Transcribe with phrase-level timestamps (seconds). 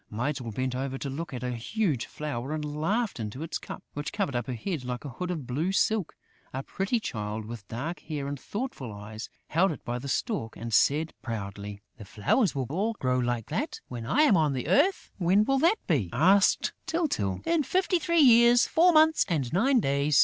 [0.09, 4.11] Mytyl bent over to look at a huge flower and laughed into its cup, which
[4.11, 6.15] covered up her head like a hood of blue silk.
[6.55, 10.73] A pretty Child, with dark hair and thoughtful eyes, held it by the stalk and
[10.73, 15.45] said, proudly: "The flowers will all grow like that, when I am on earth!" "When
[15.45, 17.41] will that be?" asked Tyltyl.
[17.45, 20.19] "In fifty three years, four months and nine days."